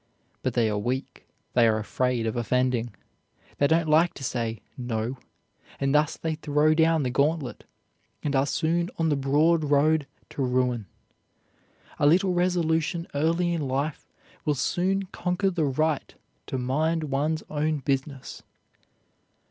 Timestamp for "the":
7.03-7.11, 9.09-9.15, 15.51-15.65